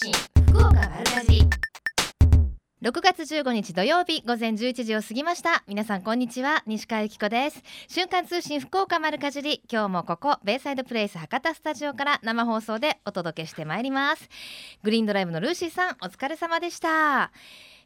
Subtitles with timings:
[0.00, 0.12] 信
[0.52, 1.42] 福岡丸かじり。
[2.80, 5.64] 6月15日土曜日午前11時を過ぎました。
[5.66, 7.64] 皆さんこんにちは西川由紀子です。
[7.88, 9.60] 瞬間通信福岡丸かじり。
[9.68, 14.28] 今日もここベイサイドプレイス博多スタジオから生放送でお届けしてまいります。
[14.84, 17.32] グリーンドライブのルーシーさんお疲れ様でした。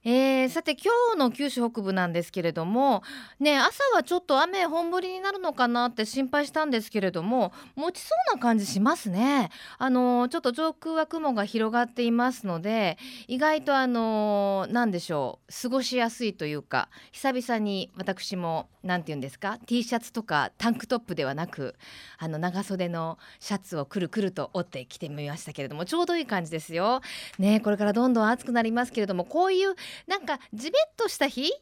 [0.04, 3.04] えー、さて今日の九州北部なんですけれども
[3.38, 9.50] ね朝はちょっと雨本降りになるのかなって心配したんですけれども持ちそうな感じしますね。
[9.78, 21.76] あのー、ちょっと上空は雲が広がっていますので意外とあの何、でしょう過ごしやすいというか久々に私も何て言うんですか T シャツとかタンクトップではなく
[22.18, 27.00] あの長袖のシャツをくるくると折ってきてみましたけれどもちょうどいい感じですよ。
[27.38, 29.74] ねこれからどんどん暑くなりますけれどもこういう
[30.06, 31.52] なんかじめっとした日？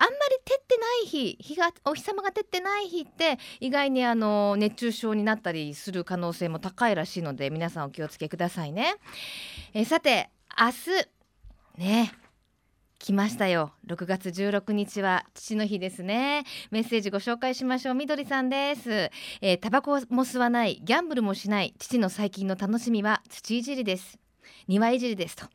[0.00, 1.36] あんまり照ってない日。
[1.40, 8.94] 日がお日様が照ってない日って意外にあの熱中症になったりする可能性も高いらしいので皆さんお気をつけくださいね。
[9.74, 11.08] えさて明日
[11.78, 12.12] ね
[13.00, 13.72] 来ましたよ。
[13.86, 16.44] 6月16日は父の日ですね。
[16.70, 17.94] メッセージご紹介しましょう。
[17.94, 19.10] みどりさんです。
[19.40, 24.18] えー、タバコも吸わないギャンブルもしない父の最近の楽しみは土いじりです。
[24.68, 25.46] 庭いじりですと。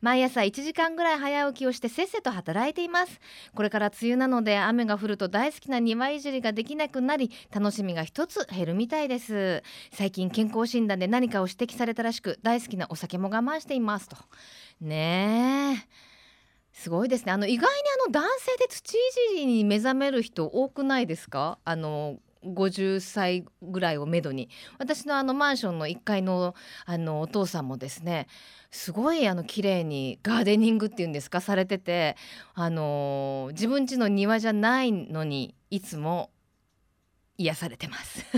[0.00, 3.20] 毎朝1時間ぐらい早起きをしてせっせと働いています。
[3.54, 9.62] これから梅雨なので雨が降ると大好きな庭いじりができなくなり楽しみが一つ減るみたいです。
[9.92, 14.16] 最近健康診断で何かを指摘されたらしく大好きなお酒も我慢していますと。
[14.80, 15.88] ねえ。
[16.72, 17.32] すごいですね。
[17.32, 18.98] あの意外にあの男性で土い
[19.34, 21.58] じりに目覚める人多くないですか？
[21.64, 26.54] あの50歳ぐらいをめどに私のあのマンションの1階の
[26.86, 28.26] あのお父さんもですね
[28.70, 32.16] すごいあの綺麗にガーデニングっていうんですかされてて
[32.54, 36.30] あの自分家の庭じゃないのにいつも
[37.38, 38.24] 癒されてます。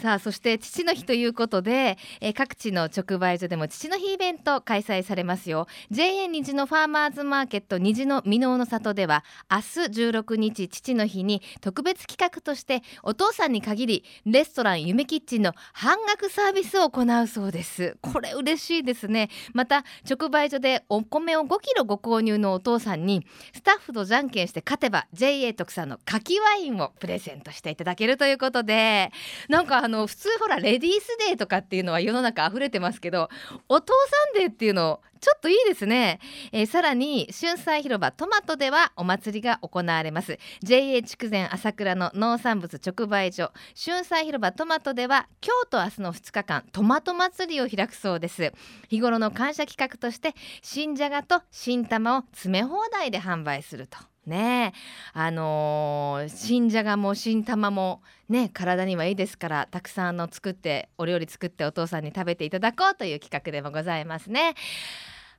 [0.00, 5.66] さあそして父の日ということで、えー、各地の直売所でも父の日イベント開催されますよ。
[5.90, 9.62] JA 虹のファーマーズマーケット虹の箕面の里では明日
[10.08, 17.96] 16日父の日に特別企画としてお父さんに限りレストラン夢キッチンの半額サービスを行うそうです。
[18.00, 19.30] これ嬉しいですね。
[19.52, 27.37] また直売所でお米を5キロご購入のお父さんにスタッフとじゃんけんして勝てば JA 特産の柿ワインをプレゼント。
[27.52, 29.10] していただけるということで
[29.48, 33.28] なんかあの普通ほらレディースデーとかっていうのは世の中溢れてますけど
[33.68, 33.92] お父
[34.34, 36.20] さんデーっていうのちょっといいですね、
[36.52, 40.38] えー、さらに春菜広場トマトではお祭りが行われます。
[40.62, 43.50] JA 筑前朝倉の農産物直売所。
[43.74, 48.52] 春菜広場トマトでは今日と明日の2日間トマト祭りを開くそうです。
[48.88, 53.98] 日頃の感謝企画として新じゃがと新玉を詰め放題で販売すると。
[54.28, 54.74] ね。
[55.12, 64.54] あのー、新じゃがも新玉もね体にはいいですからたくさんの作ってお料理作ってお父さんに食べていただこうという企画でもございますね。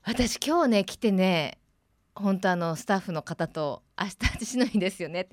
[0.03, 1.59] 私今日ね来てね
[2.15, 5.27] 本当あのスタッフの方と明日 父の日ですよね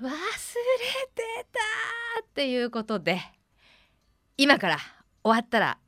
[0.00, 3.20] 忘れてたっていうことで
[4.36, 4.78] 今から
[5.24, 5.78] 終わったら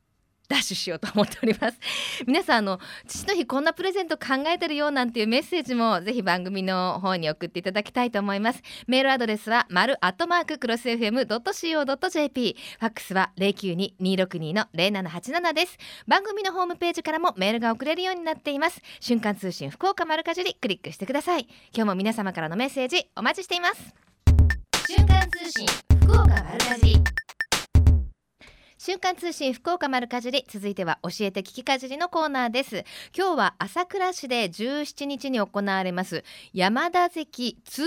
[0.51, 1.79] ダッシュしようと思っております。
[2.27, 8.61] 皆さんあの父の日こんなプレゼント考えてるよなんていうメッセージもぜひ番組の方に送っていただきたいと思います。
[8.85, 15.77] メールアドレスは丸アットマーククロス FM.co.jp ファックスは092-262の0787です。
[16.05, 18.81] 番組のホームページからもメールが送れるようになっています。
[18.99, 21.47] 瞬間通信福岡丸かじりクリックしてください。
[21.73, 23.95] 今日も皆様からのメッセージお待ちしています。
[24.89, 25.65] 瞬間通信
[26.01, 27.30] 福岡丸かじり。
[28.83, 32.83] 瞬間通信福岡丸かじり続いては教えて聞きかじりのコーナーです
[33.15, 37.83] 今日は朝倉市で17日に行われます山田関通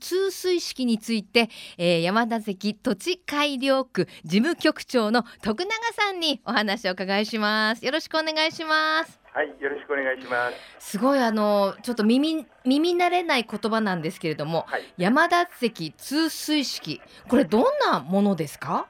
[0.00, 10.90] 通水式について、えー、山田関土地改良区事務局長の徳永さんにお話を伺いしますよろしくお願いしますはい、よろしくお願いします。
[10.90, 18.88] すごいあのちょっと耳耳慣れない言葉なんですけれども、はい、山田関通水式これどんなものですか？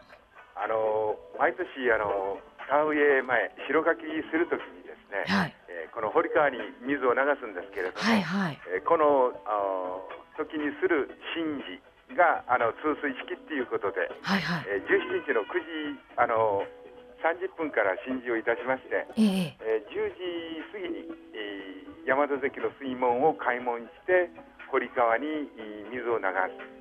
[0.58, 2.38] あの毎年あの
[2.68, 14.66] 田植え前白柿するときにですね、はい、えー、この堀川に水を流すんですけれども、はいはい、えー、このあ時にする神事があの通水式っていうことで、はいはい。
[14.68, 16.62] えー、17日の9時あの
[17.24, 24.30] 30分から神事をいたしまして、えー、えー、10時過ぎに、えー、山田関の水門を開門して
[24.70, 25.50] 堀川に
[25.90, 26.30] 水を流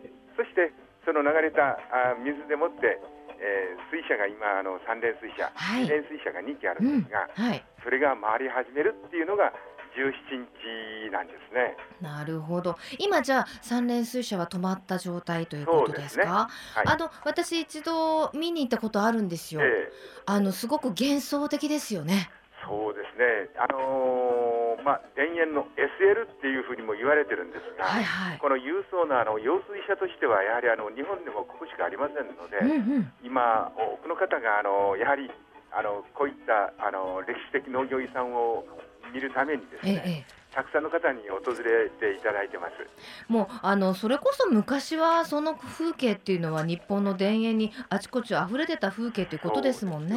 [0.06, 0.38] す。
[0.38, 0.70] そして
[1.04, 3.00] その流れたあ水でもって
[3.40, 9.54] えー、水車が今あの3連水車、はい、2連水車が2機あるんですが、うんはい、それが回り始めるっていうのが
[9.98, 11.76] 17日なんですね。
[12.02, 12.78] なるほど。
[13.00, 16.22] 今じゃあ三連水車は止まった状態ということですか？
[16.22, 16.50] すねは
[16.84, 19.62] い、あの私一度見に行ったことあるんですよ。
[19.62, 19.92] えー、
[20.26, 22.30] あのすごく幻想的ですよね。
[22.68, 23.50] そうですね。
[23.58, 24.57] あのー、
[24.88, 35.28] まあ田園の SL っていうふうにも言われてるんですが、はいはい、この郵送のあの用水車としてはやはりあの日本でもここしかありませんので、うんうん、今多くの方があのやはり
[35.76, 38.64] あのこういったあの歴史的農業遺産を
[39.12, 42.80] 見るためにですね、ええ、たくさんの方に訪れていただいてます。
[43.28, 50.16] もうあのそれこそ昔はその風景っていうのは日本の田園にあちこち溢れてた風景ということですもんね。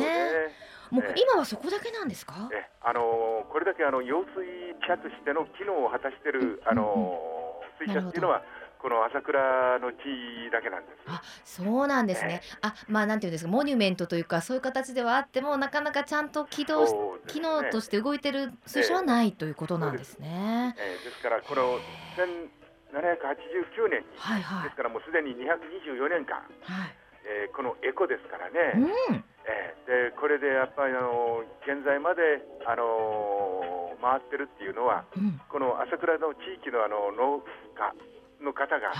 [0.90, 2.48] もう今はそこだけなんですか？
[2.52, 4.44] えあのこれだけあの用水
[4.86, 8.42] 車としての機能を果たしている、あの水車っていうのは
[8.80, 10.96] この朝倉の地だけなんです。
[11.06, 12.40] あ、そうなんですね。
[12.62, 16.92] あ、まあなんていうんですか、モニュメントというかそういう形ではあってもなかなかちゃんと起動、ね、
[17.26, 20.74] 機能として動いてる水車はない、ということなんですね。
[20.78, 21.78] えー、ですからこの
[22.16, 28.76] 1789年に、はいはい、ですからもうすでに224年間、はい、えー、このエコですからね。
[28.76, 37.42] うん、えー、でこれでやっぱりあの現在まであのー、回ってるっていうのは、うん、この朝倉の地域のあの農
[37.76, 37.92] 家
[38.40, 38.92] の方が、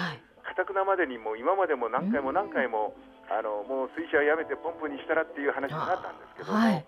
[0.45, 2.93] かたくなまでにも今までも何回も何回も、
[3.31, 6.85] あのもう水車をやめてポンプにしたらっていう話になったんですけども、はい、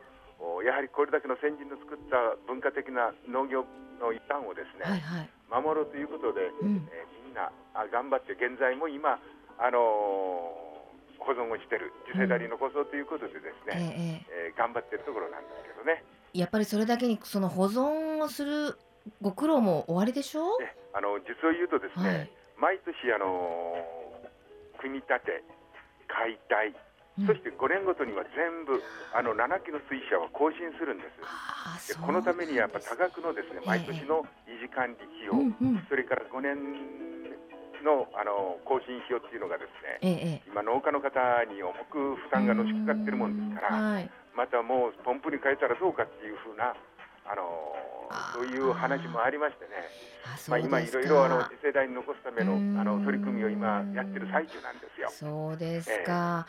[0.67, 3.63] やはりこれだけの先人の作った文化的な農業
[4.03, 9.23] の一端をですね、はいはい、守ろうということで、うん、えー、みんなあ頑張って現在も今、
[9.63, 10.72] あのー、
[11.23, 16.05] 保存をしてる次世代に残そうということでですね、うん、えー、えー、頑張ってるところなんですけどね。
[16.33, 18.79] やっぱりそれだけにその保存をする
[19.21, 20.59] ご苦労も終わりでしょう、
[20.95, 22.31] あの実を言うとですね、はい。
[22.59, 23.77] 毎年あの
[24.81, 25.45] 組み立て
[26.09, 26.75] 解体
[27.27, 28.81] そして5年ごとには全部
[29.13, 31.05] あの7基の水車は更新するんで
[31.85, 31.93] す。
[31.93, 35.37] でこのためにやっぱ多額のですね毎年の維持管理費用、
[35.89, 36.57] それから5年
[37.83, 44.03] のあの更新費用っていうのがですね、今農家の方に重く負担がのしかかってるもんですから、
[44.35, 46.75] またもうポンプに変えたらどうかっていうふうな
[47.25, 47.43] あの
[48.35, 49.71] そういう話もありましてね、
[50.49, 55.09] まあ、今いろいろあの次世代に残すためのあの取り組みを今やってる最中なんですよ。
[55.11, 56.47] そうですか、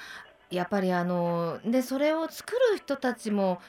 [0.50, 3.60] えー、やっぱりあのでそれを作る人たちも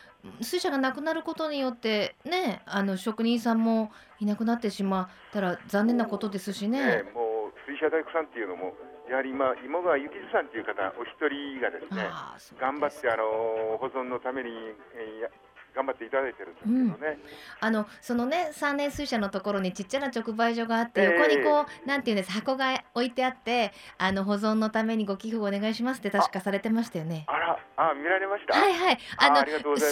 [0.40, 6.86] 水車がなくなることによってねあの職人さんもいなくなってしまったら残念なことですしね。
[6.86, 7.33] ねもう
[7.66, 8.72] 水車大工さんっていうのも
[9.08, 12.08] やはり今、今川幸次さんという方、お一人がですね、
[12.38, 14.48] す頑張ってあの保存のために、
[14.96, 15.30] えー、
[15.74, 17.18] 頑張っていただいてるんですけどね、うん、
[17.60, 27.24] あのそのね三年水車のところにちっちゃな直売所があって、えー、横にこうなんていうんです箱が置いてあってあの保存のためにご寄付お願いしますって確かされてましたよね。
[27.26, 28.56] あらあ見られました？
[28.56, 28.98] はいはい。
[29.16, 29.44] あの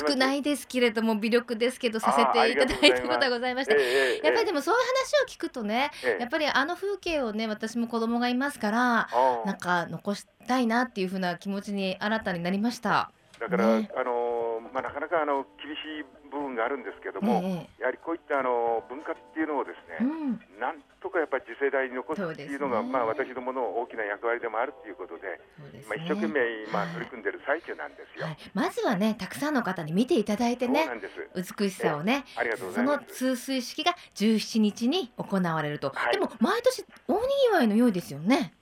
[0.08, 9.08] 少ないですけれども微力ですけどさせていただいたことがございました、えー、やっぱりでもそういう話を聞くとね、えー、やっぱりあの風景をね私も子供がいますから
[9.44, 13.10] なんか残したいなっていうふうな気持ちに新たになりました。
[13.40, 14.41] だから、ね、あの
[14.72, 25.36] まあ、なかなかあの厳しい部分があるんですけども、ええ、やはりこういったあの文化っていうのをですね、うん、なんとかやっぱり次世代に残すっていうのが、ね、まあ、私どもの大きな役割でもあるということで、
[25.76, 30.88] でね、まあ、一生懸命今取り組んでる最中なんですよ、はい、まずはねたくさんの方に見ていただいてね
[31.36, 33.18] 美しさをね、ありがとうございます。
[33.18, 37.20] その通水式が17日に行われると、はい、でも毎年大に
[37.50, 38.54] ぎわいのようですよね。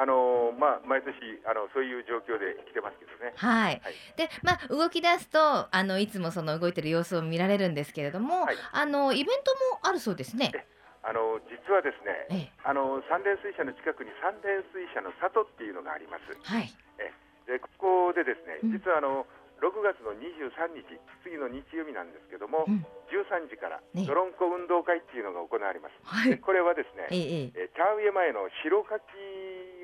[0.00, 1.12] あのまあ、毎年
[1.44, 3.36] あのそういう状況で来てますけどね。
[3.36, 3.84] はい。
[3.84, 10.52] はい、で、まあ動き出すとあのいつもその動いてる様子を見られるんですけれども、はい、あのイベントもあるそうですね。
[11.04, 12.00] あの実はです
[12.32, 16.32] ね、ええ、あの三連水車の近くに三連水車の里っていうのがあります。
[16.48, 16.72] はい。
[16.96, 17.12] え
[17.50, 17.68] でこ
[18.08, 19.26] こでですね、実はあの、
[19.60, 20.86] 6月の23日、
[21.20, 22.80] 次の日曜日なんですけども、うん、
[23.12, 25.98] 13時からドロンコ運動会っていうのが行われます。
[26.00, 29.02] はい、これはですね、ええ、田植え前の白柿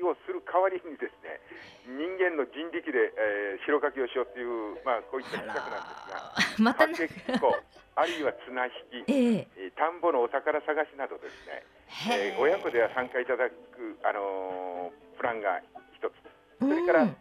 [0.03, 1.39] をする代わりにですね、
[1.85, 7.55] 人間の人力で、えー、白柿をしようという、まあ、こういった企画なんですが、また結構、
[7.95, 11.63] あるいは綱引き、 えー、田んぼのお宝探しなどですね、
[12.11, 13.55] えー、親子では参加いただく、
[14.03, 15.61] あのー、プランが
[15.93, 16.13] 一つ。
[16.59, 17.17] それから、うん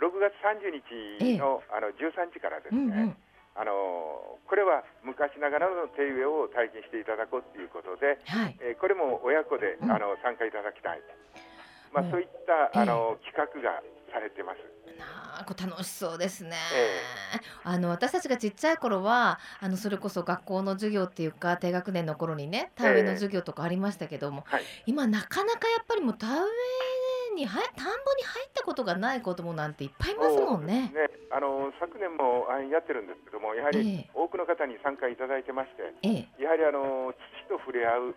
[0.00, 3.16] 6月30日の,、あの13時からですね、うんうん、
[3.54, 11.04] あのこれは昔ながらの手植えを体験していただこうということで、はい、えー、これも親子で、あの参加いただきたい、
[11.92, 13.82] まあ、そういった、あの企画が
[14.12, 14.58] されてます。
[14.98, 26.40] なあ、こ楽しそうですね、えー、あの私たちがちっちゃい頃はあのそれこそ学校の授業っていうか低学年の頃にね田植えの授業とかありましたけども、えーはい、今なかなかやっぱりもう田植え
[27.30, 30.92] 年には田んぼに入ったことがない子供なんていっぱいいますもんね。
[30.94, 31.08] ね。
[31.30, 37.14] あの昨年もやってるんですけども、やはり多くの方に参加いただいてまして、ええ、やはりあの
[37.46, 38.14] 土と触れ合う、うん、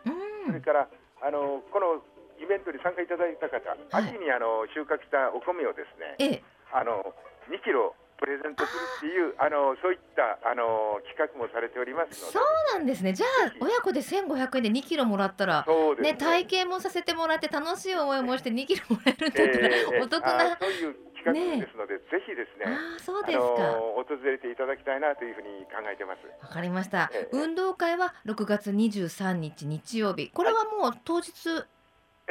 [0.48, 0.90] それから
[1.22, 2.02] あのこの
[2.44, 6.44] イベントに参加いただいた方、はい、秋にあの収穫したお米をですね、ええ、
[6.76, 7.16] あの
[7.48, 13.12] 2キロプレゼントするっていうあのそういったあの企画もされておりますのでそうなんですね。
[13.12, 15.66] じゃあ親子で1500円で2キロもらったら、
[16.00, 23.44] ね、ね、体験もさせてもらって楽しい思いもして2キロもらえるんだったら、えー、お得な、そういう企画ですので、ね、ぜひですねあそうですか。
[23.44, 26.46] 訪れていただきたいなというふうに考えてます。
[26.46, 30.30] わかりました、えー、運動会は6月23日日曜日。
[30.30, 31.32] これはもう当日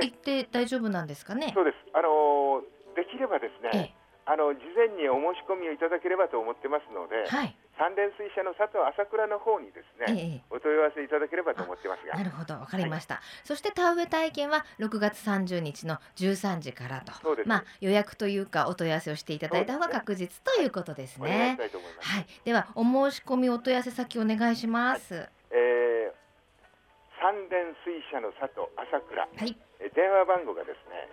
[0.00, 1.52] 行って大丈夫なんですかね？
[1.54, 1.76] そうです。
[1.92, 2.62] あの
[2.96, 12.14] できればですね、えーあの事前にお申し込みをいただければと思ってますので、はい、三連水車の佐藤朝倉の方にですね、ええ、お問い合わせいただければと思ってますが。
[12.14, 12.54] なるほど。
[12.54, 17.12] わかりました、はい、そして田植え体験は6月30日の13時からと。
[17.46, 21.58] まあ予約というかお問い合わせをしていただいた方が確実ということですね、ね、
[22.00, 31.08] はい、ではお申し込みお問い合わせ先お願いします、はい、えー、三連水車の佐藤朝倉、はい、え電話番号がですね、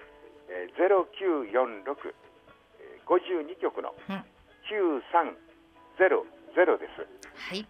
[0.49, 2.13] えー、0946
[3.09, 3.95] 52局の
[4.69, 7.01] 9300です。
[7.33, 7.61] はい。
[7.61, 7.65] わ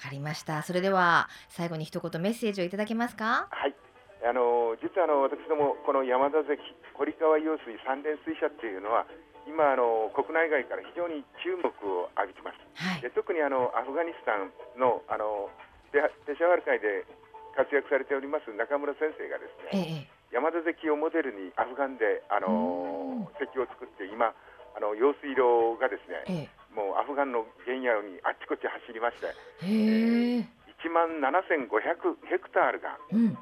[0.00, 0.62] かりました。
[0.62, 3.48] それでは最後に一言メッセージをいただけますか？
[3.50, 3.74] はい。
[4.22, 6.56] あの実はあの私どもこの山田関
[6.94, 9.06] 堀川用水三連水車っていうのは
[9.48, 12.58] 今あの国内外から非常に注目を浴びてます。
[12.76, 15.50] はい、で特にあのアフガニスタンのあの
[15.90, 15.98] ペ
[16.36, 17.04] シャワール会で
[17.56, 24.30] 活躍されております中村先生がですね、ええ、山田関をモデルにアフガンであの石を作って今
[24.76, 29.34] あの用水路がですね、ええ、もうアフガンの原野にあっちこっち走りまして、
[29.66, 29.66] え。
[30.38, 30.46] ー、
[30.78, 33.34] 1万7500ヘクタールが、うん、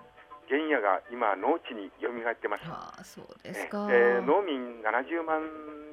[0.48, 2.64] 原野が今農地に蘇ってます。
[2.64, 4.24] あそうですか、え。
[4.24, 5.44] ー、農民70万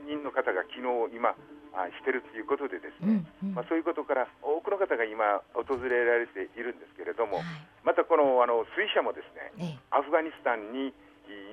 [0.08, 1.36] 人の方が昨日今
[1.76, 7.46] あしてるということでですね、うんうん、まあ、そういうことから多くの方が今訪れられているんですけれども、はい、
[7.84, 9.30] またこのあの水車もです
[9.60, 10.96] ね、ええ、アフガニスタンに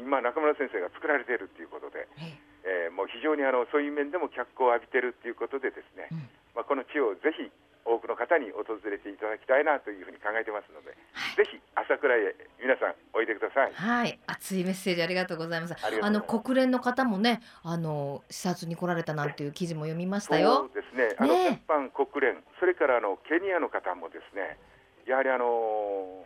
[0.01, 2.53] 今中村先生が作られているということで、ええ。
[2.89, 6.19] ー、もう非常にあのそういう面でも脚光を浴びているということでですね、うん、
[6.55, 7.51] まあ、この地をぜひ
[7.85, 13.73] 多くの方に訪れていただきたいなというふうに考えてますので、はい、ぜひ朝倉へ皆さんおいでください。
[13.75, 15.75] はい、熱いメッセージありがとうございます。
[15.75, 20.71] あの国連の方もね、あの視察に来られたなんていう記事も読みましたよ。
[20.73, 21.17] そうですね。
[21.19, 24.59] あの、ね、般国連、それからあのケニアの方もですね、
[25.07, 26.25] やはりあの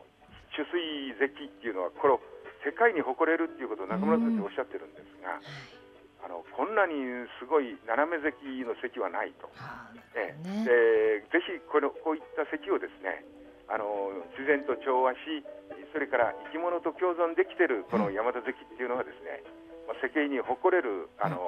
[0.54, 2.20] 取水石っていうのはこの
[2.64, 5.40] 世界に誇れるっていうことを中村先生おっしゃってるんですが。
[6.26, 6.98] あのこんなに
[7.38, 8.34] すごい斜め石
[8.66, 9.46] の石はないと、
[10.18, 10.34] ね、
[10.66, 13.22] でぜひこのこういった石をですね
[13.70, 15.46] あの自然と調和し
[15.94, 19.46] それから生き物と共存できているこの山田石っていうのはですね、
[19.86, 21.38] まあ、世界に誇れるあの、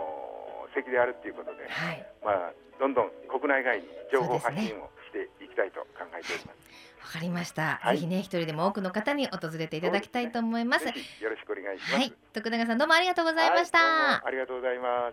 [0.78, 6.67] 石であるということで、はい、まあ、どんどん国内外に情報発信をしていきたいと考えております。
[7.08, 11.94] わかりました、はい、ぜひね一人でも多くの方に訪れていただきたいと思います、ね、よろしくお願いします。
[11.94, 12.12] はい。
[12.34, 15.10] 徳永さんどうもありがとうございました、はい、ありがとうございま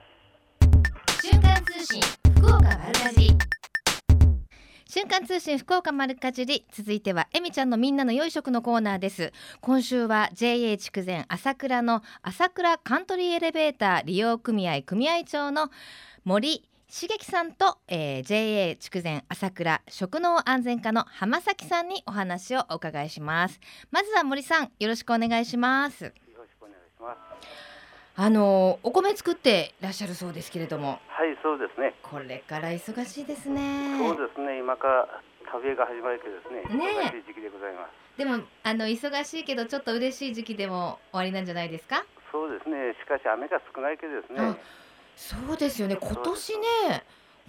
[1.22, 1.26] す。
[1.26, 2.02] 瞬間通信
[2.36, 3.38] 福岡丸かじり。
[4.86, 6.66] 瞬間通信福岡丸かじり。
[6.74, 9.32] 続いてはえみちゃんのみんなの良い食のコーナーです。
[9.62, 15.72] 今週は JA 筑前朝倉の朝倉カントリーエレベーター利用組合組合長の
[16.26, 23.60] 森茂樹さんと、えー、JA 筑前朝倉食農安全課の浜崎さんにお話をお伺いします。
[23.92, 26.06] まずは森さんよろしくお願いします。
[26.06, 27.18] よろしくお願いします。
[28.16, 31.02] あのお米作っていらっしゃるそうですけれども。
[31.10, 31.96] はいそうですね。
[32.02, 33.98] これから忙しいですね。
[34.00, 34.60] そうですね。
[34.60, 35.22] 今から
[35.52, 38.18] 食べが始まるけどですねね忙しい時期でございます。
[38.18, 42.06] でもあの忙しいけどちょっと嬉しい時期でも終わりなんじゃないですか？
[42.32, 42.96] そうですね。
[43.04, 44.56] しかし雨が少ないけどですね、
[45.16, 45.98] そうですよね。
[46.00, 46.66] 今年ね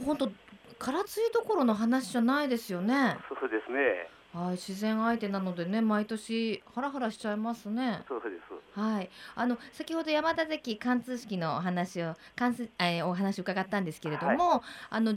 [0.04, 0.30] 本当
[0.78, 3.16] 空梅雨どころの話じゃないですよね。
[3.28, 4.08] そうですね。
[4.32, 8.02] はい自然相手なのでね毎年ハラハラしちゃいますね。
[8.08, 8.78] そうです。
[8.78, 9.08] はい。
[9.34, 15.16] あの先ほど山田関貫通式のお話を貫通、えー、お話を伺ったんですけれども、はい、あの17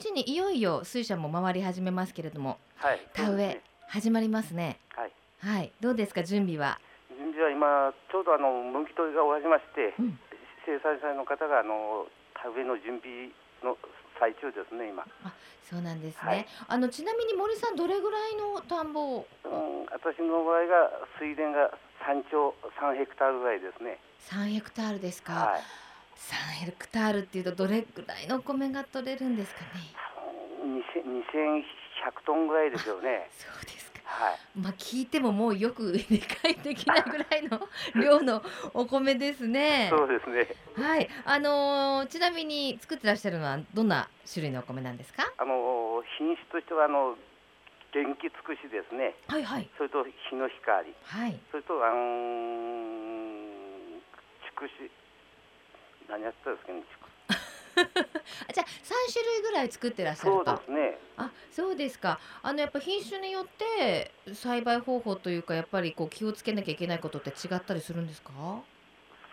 [0.00, 4.78] 日にいよいよ水車も回り始めますけれども、はい、田植え始まりますね。
[4.96, 6.80] はい、はい、どうですか準備は？
[7.10, 10.18] 準備は今ちょうどあの麦取りが終わりまして、うん、
[10.66, 13.30] 生産者の方があの田植えの準備
[13.62, 13.76] の
[14.18, 15.04] 最中ですね今。
[15.24, 16.28] あ、そうなんですね。
[16.28, 19.26] はい、あのちなみに森さんどれぐらいの田んぼを？
[19.44, 21.70] うん、私の場合が水田が
[22.04, 23.98] 三兆三ヘクタールぐらいですね。
[24.20, 25.32] 三ヘクタールですか。
[25.32, 25.62] はい。
[26.16, 29.92] 三ヘクタールっていうとどれぐらいの米が取れるんですかね？
[30.64, 31.64] 二千二千
[32.04, 33.28] 百トンぐらいですよね。
[33.36, 33.83] そうです
[34.54, 37.60] まあ聞いてももうよく理解できないぐらいの
[37.94, 38.42] 量の
[38.72, 39.88] お米ですね。
[39.90, 40.48] そうですね。
[40.76, 45.24] はい、あのー、ちなみに作ってらっしゃるのはどんな種類のお米なんですか？
[45.38, 47.16] あのー、品種としてはあの
[47.92, 49.14] 元気尽くしですね。
[49.28, 49.68] はいはい。
[49.76, 50.94] それと日の光。
[51.04, 51.40] はい。
[51.50, 54.00] それとあのー、
[54.50, 54.90] 筑紫
[56.08, 56.82] 何やってたんですかね？
[58.54, 60.44] じゃあ三種類ぐらい作ってらっしゃると。
[60.44, 60.98] そうですね。
[61.16, 62.18] あ、そうですか。
[62.42, 68.30] あのやっぱ品種によって栽培方法というかやっぱりこう気をつけなきゃいけないことって違ったりするんですか？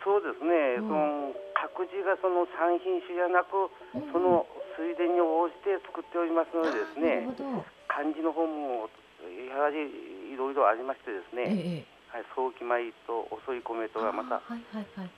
[0.04, 0.74] そうですね。
[0.78, 4.46] うん、その各自がその三品種じゃなく、うん、その
[4.76, 7.28] 水田に応じて作っておりますのでですね。
[7.88, 8.88] 漢字の方も
[9.48, 11.42] やはりいろいろありましてですね。
[11.46, 14.36] ええ、はい、早期米と遅い米とがまた。
[14.36, 15.10] はいはいはい。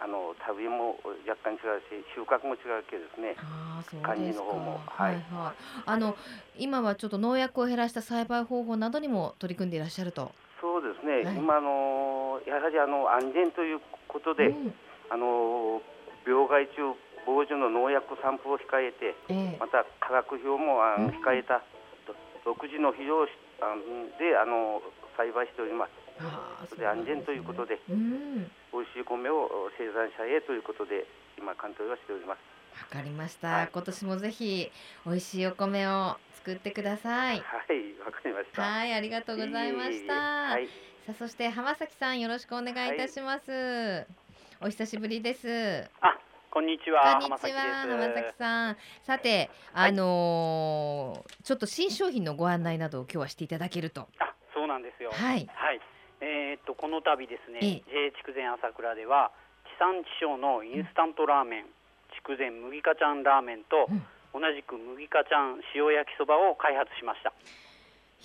[0.00, 3.34] あの食べも若干違うし収穫も違うわけですね。
[3.38, 4.46] あそうですか。
[4.46, 5.54] はい、はい、
[5.86, 6.16] あの
[6.56, 10.32] 今はちょっと農薬を減らした栽培方法などにも取り組んでいらっしゃると。
[10.60, 11.24] そうですね。
[11.24, 14.74] はい、今のやはりあの安全ということで、うん、
[15.10, 15.82] あの
[16.26, 16.94] 病害虫
[17.26, 21.62] 防除の農薬散布を控えて、えー、また化学肥もあの控えた、
[22.44, 24.80] 独自の肥料であの
[25.16, 25.90] 栽培しております。
[26.68, 31.06] それで安全ということで、うん、美味しい米を生産者へということで
[31.38, 32.38] 今鑑定はしております。
[32.78, 34.70] わかりました、はい、今年もぜひ
[35.04, 37.38] 美味しいお米を作ってください。
[37.38, 38.62] はい、わかりました。
[38.62, 40.14] はい、ありがとうございました。
[40.14, 40.72] はい、さ
[41.10, 43.50] あ、そして浜崎さんよろしくお願いいたします。
[43.50, 44.06] は
[44.62, 45.90] い、お久しぶりです。
[46.00, 46.18] あ、
[46.50, 47.18] こんにちは。
[47.20, 48.76] こんにちは、浜崎さん。
[49.02, 54.08] さて、あのー、ちょっと新商品のご案内などを今日はしていただけると。
[54.18, 55.10] あ、そうなんですよ。
[55.10, 55.48] はい。
[55.52, 55.80] はい。
[56.20, 59.30] えー、っとこの度ですね、JA 筑前朝倉では
[59.64, 61.64] 地産地消のインスタントラーメン、
[62.16, 63.86] 筑前麦かちゃんラーメンと、
[64.34, 67.32] 同じく麦かちゃん塩焼きそばを開発しました。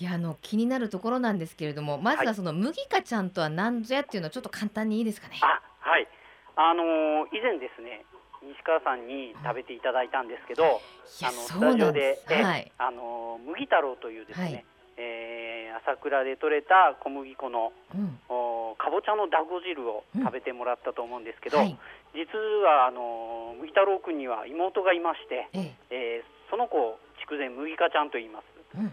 [0.00, 5.38] いやあの気になるところなんですけれどもまずはその麦かちゃんとは何ぞやっていうのをちょっと簡単にいいですかね。
[5.40, 6.08] あはい。
[6.56, 8.04] あのー、以前ですね
[8.42, 14.64] 西川さんに食べていただいたんですけど、あのスタジオで、はい、あの麦太郎というですね、はい、
[14.96, 21.78] えー、朝倉で採れた小麦粉の、うん、おかぼちゃのだご汁を食べてもらったと思うんですけど、うんはい、
[22.14, 26.22] 実はあの麦太郎君には妹がいまして、ええ。
[26.22, 28.46] ー、その子を筑前麦香ちゃんと言います。
[28.78, 28.88] うん、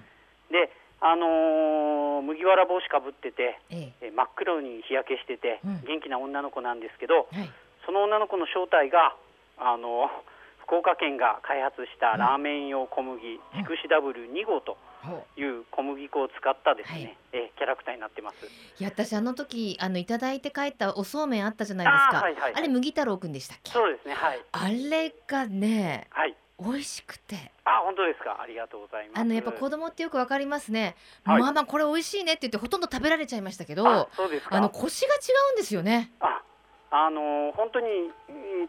[0.50, 4.12] であのー、麦わら帽子かぶってて、ええ。
[4.12, 7.50] 真っ黒に日焼けしてて、元気な女の子なんですけど、はい、
[7.86, 9.16] その女の子の正体が
[9.58, 10.10] あの
[10.66, 13.20] 福岡県が開発したラーメン用小麦、
[13.60, 14.78] 筑紫ダブル2号と
[15.38, 18.46] いう小麦粉を使ったですね、はい、えキャラクターになってます。
[18.46, 22.20] いや私あの時あのいただいて帰ったおそうめんあったじゃないですか。
[22.20, 23.72] あはいはいはい、あれ麦太郎くんでしたっけ？
[23.72, 24.42] そうですねはい。
[24.52, 27.52] あれがね、はい、美味しくて。
[27.66, 28.42] あ本当ですか？
[28.42, 29.20] ありがとうございます。
[29.20, 30.96] あのやっぱ子供ってよくわかりますね。
[31.24, 35.18] はい、まあまあこれ美味しいねって言ってほとんど食べられちゃいましたけど、そうですあのコシが違
[35.52, 36.12] うんですよね。
[36.20, 36.42] あ
[36.92, 37.88] あの本当に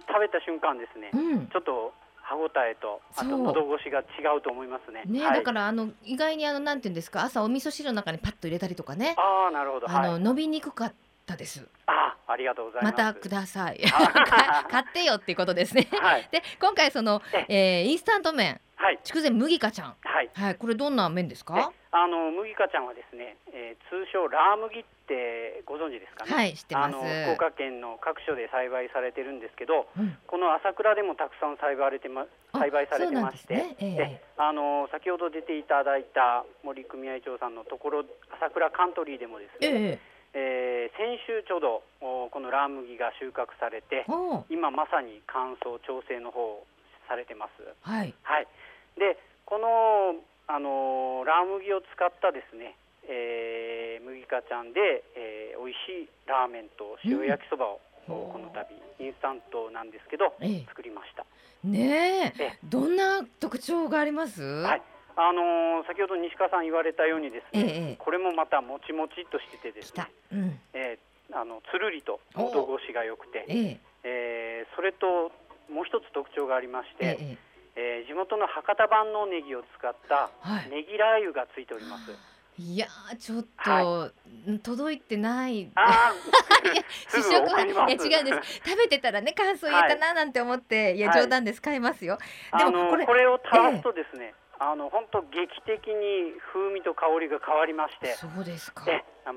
[0.07, 5.02] 食べた瞬間ですね、うん、ちょっと歯ごたえとあと喉越しが違うと思いますね。
[5.06, 9.14] ね、はい、だからあの意外にあのなんていうんですか朝お味噌汁の中にパッと入れたりとかね。
[9.18, 9.90] ああなるほど。
[9.90, 10.94] あの、はい、伸びにくかっ
[11.26, 11.68] たです。
[11.87, 12.92] あありがとうございます。
[12.92, 13.80] またください。
[14.70, 15.88] 買ってよっていうことですね。
[15.90, 21.71] はい、で今回その、えー、インスタント麺、はい、筑前麦香ちゃん、はい、はい、これどんな麺ですか？
[21.92, 26.35] あの麦香ちゃんはですね、えー、通称ラー麦ってご存知ですかね？
[26.35, 26.99] はい、知ってます。
[26.99, 26.99] あの
[27.38, 32.27] 福岡県の各所で栽培されてるんですけど、うん、この朝倉でもたくさん栽培されてま
[32.59, 40.01] 栽培されてまして、ねえー、あの先ほど出ていただいた森組合長さんのところ朝倉カントリーでもですね。
[40.35, 44.07] えー、えー、先週ちょうどこのラー麦が収穫されて
[44.51, 46.66] 今まさに乾燥調整の方を
[47.07, 47.61] されてます。
[47.83, 48.49] はい、はい、
[48.96, 50.16] でこの
[50.48, 52.76] あのラー麦を使ったですね、
[53.09, 58.66] えー、麦かちゃんで、えー、美味しいラーメンと塩焼きそばを、うん、この度
[58.98, 61.24] インスタントなんですけど、ええ、作りました。
[61.64, 62.59] ねえ。
[62.64, 64.42] どんな特徴があります？
[64.42, 64.83] はい。
[65.14, 74.66] あのー、先ほど西川さん言われたようにですね、え、これもまたもちもちっとしててですね、うん、えー、あのつるりと喉越しが良くて、ええ。
[74.70, 75.31] ー、それと
[75.72, 77.05] もう一つ特徴がありまして。
[77.07, 80.30] えええー、地元の博多万能ネギを使った
[80.70, 82.11] ネギラー油がついております。
[82.11, 82.16] は
[82.58, 82.87] い、いや
[83.18, 84.11] ちょっと、は
[84.46, 85.70] い、届いてない。
[85.74, 86.12] あ
[87.08, 88.61] 試食はいや違うんです。
[88.64, 92.18] 食べてたらね感想言えたななんて思って、はい、いや冗談です買いますよ。
[92.58, 98.08] でもこれこれを垂らすとですね、えー、あの本当劇的に風味と香りが変わりまして。
[98.08, 98.85] そうですか。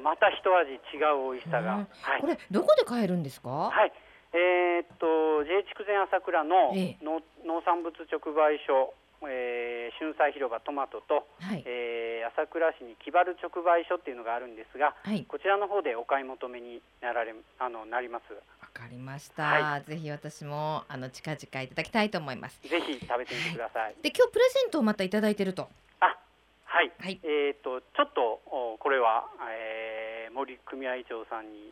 [0.03, 0.75] また一味違
[1.13, 1.71] う美味しさが。
[2.01, 3.49] はい、これどこで買えるんですか？
[3.49, 3.93] はい。
[4.33, 18.33] えー、っと J 筑前朝倉の農,、農産物直売所、えー、春彩広場トマトと、はい、えー、朝倉市に木原直売所っていうのがあるんですが、はい、こちらの方でお買い求めになられあのなります。
[18.33, 22.59] わかりました、はい、ぜひ私もあの近々いただきたいと思います。
[22.67, 23.95] ぜひ食べてみてください。
[24.01, 25.69] で今日プレゼントをまたいただいてると。
[26.01, 26.17] あ、
[26.65, 26.91] はい。
[26.99, 31.71] はい、えっ、ー、とちょっとおこれは、えー、森組合長さんに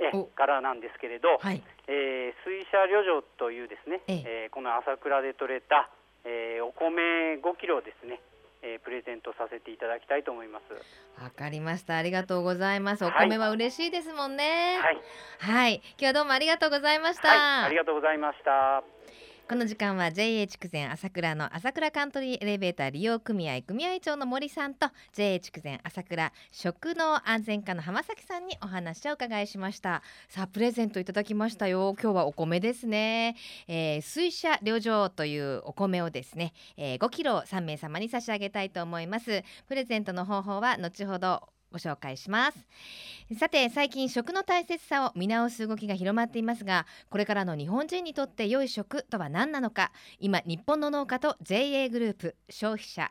[0.00, 5.90] えからなんですけれど、はい、えー、水車旅情というですね、ええー、この朝倉で採れた、
[6.24, 8.20] えー、お米5キロですね、
[8.62, 11.22] えー、プレゼントさせていただきたいと思います。
[11.22, 11.96] わかりました。
[11.96, 13.04] ありがとうございます。
[13.04, 14.78] お米は嬉しいですもんね。
[14.80, 15.00] はい。
[15.38, 15.74] はい。
[15.76, 17.28] 今日はどうもありがとうございました。
[17.28, 18.82] はい、ありがとうございました。
[19.46, 30.02] この時間は JA 筑前朝倉の朝倉カントリーエレベーター利用組合組合長の森さんと JA 筑前朝倉食農安全課の浜崎さんにお話を伺いしました。
[30.30, 31.94] さあプレゼントいただきましたよ。
[32.02, 33.36] 今日はお米ですね、
[33.68, 39.42] えー、水車旅情というお米をですね、えー、5キロ3名様に差し上げたいと思います。
[39.68, 42.58] プレゼントの方法は後ほどご紹介します。
[43.36, 49.90] さて最近食の大切さを見直す動きが広まっていますがこれからの日本人にとって良い食とは何なのか。
[50.20, 53.10] 今日本の農家と JA グループ消費者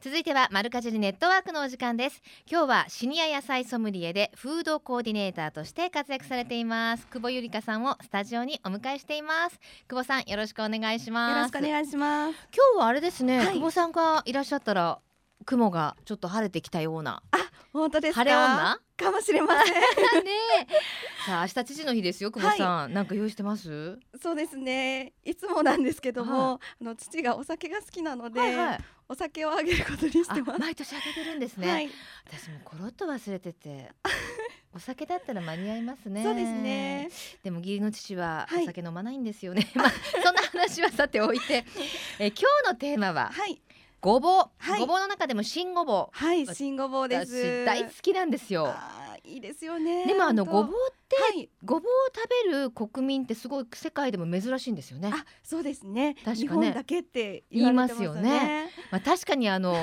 [0.00, 2.22] 続いてはマルカジリネットワークのお時間です。
[2.48, 7.08] 今日はシニア野菜ソムリエでフードコーディネーターとして活躍されています。
[7.08, 9.58] 久保ゆりかさんをスタジオにお迎えしています。
[9.88, 11.36] 久保さんよろしくお願いします。
[11.36, 12.48] よろしくお願いします。
[12.54, 15.00] 今日はあれですね、はい、久保さんがいらっしゃったら
[15.44, 17.22] 雲がちょっと晴れてきたような。
[17.30, 17.38] あ
[17.72, 18.80] 本当です晴れ女？
[18.96, 19.74] かもしれません。
[20.24, 20.30] ね
[21.26, 23.98] さあ明日父の日ですよ久保さん、はい、なんか用意してます？
[24.20, 25.12] そうですね。
[25.24, 30.60] いつもなんですけども、はい、あの父がお酒が好きなので、はいはい、お酒をあげることにしてます。
[30.60, 31.90] 毎年あげてるんですね、はい、
[32.26, 33.92] 私もコロッと忘れてて
[34.74, 36.22] お酒だったら間に合いますね。
[36.24, 37.10] そうですね。
[37.42, 39.90] でも義理の父はお酒飲まないんですよね、 まあ
[40.22, 41.64] そんな話はさておいて。
[42.18, 43.60] え今日のテーマは、はい
[44.00, 46.16] ごぼう、はい、ごぼうの中でも新ごぼう。
[46.16, 47.64] はい新ごぼうです。
[47.64, 48.72] 大好きなんですよ。
[49.24, 55.10] いいですよねでもあのごぼうって、はい、ごぼうを食べる国民ってすごい世界でも珍しいんですよね。
[55.12, 56.16] あそうですね。
[56.24, 56.72] 確かね。
[56.72, 58.70] だけって言、ね,、いますよね。
[58.90, 59.74] まあ確かにあの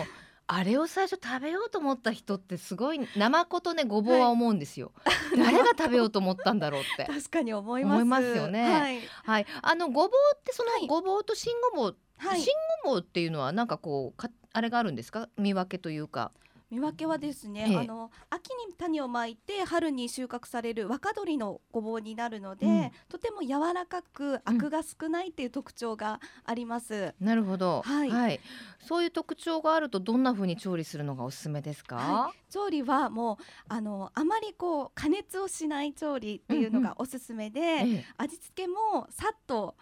[0.48, 8.24] あれを最初食べようと思った人ってすごい生子とねごぼうは思うんですよ、はい、誰が食べようと思ったんだろうって 確かに思います。
[8.24, 15.30] よね、はい、はい、あのごぼうってそのごぼうと新ごぼうはい、新ごぼうっていうのはなんかこうかあれがあるんですか？
[15.38, 16.32] 見分けというか。
[16.76, 27.14] 見分けはですね、ええ、あの秋に種をまいて春に収穫される若鶏のごぼうになるので、うん、とても柔らかくアクが少ないっていう特徴があります。
[27.20, 28.40] うん、なるほど、はい、はい、
[28.80, 37.68] そういう特徴があるとどんな風に調理するのがおすすめですか、はい、調理はもうあのあまりこう加熱をしない調理っていうのがおすすめで、うん。
[37.68, 39.76] うんええ、味付けもさっと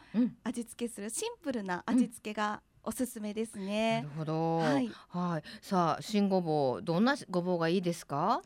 [0.44, 4.02] 味付けするシンプルな味付けがおすすめですね。
[4.02, 4.58] なるほど。
[4.58, 4.90] はい。
[5.10, 5.44] はい。
[5.62, 8.42] さあ、新ごぼう、どんなごぼうがいいですか？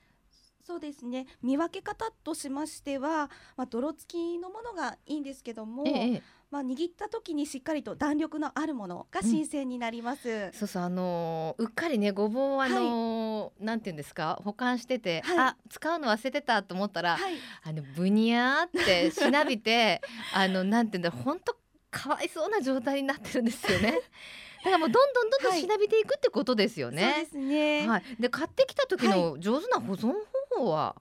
[0.64, 1.28] そうですね。
[1.42, 5.86] 見分け方としましては、まあ、泥付きのものがいいんですけども。
[5.88, 10.30] ええ、まあ、握った時にしっかりと弾力のあるものが新鮮になります。
[10.30, 17.16] うん、そうそう、あのー、うっかりね、ごぼう、あのーはい、なんていうんですか、保管してて、はい、あ、使うの忘れてたと思ったら。
[17.18, 20.02] はい、あの、ぶにゃーってしなびて、
[20.34, 21.57] あの、なんていうんだ、本当
[21.98, 23.92] かわいそうな状態になってるんですよね。
[24.64, 27.04] だからもうどんどんどんどんしなびていくってことですよね。
[27.04, 27.88] はい、そうですね。
[27.88, 28.04] はい。
[28.20, 30.96] で買ってきた時の上手な保存方法は、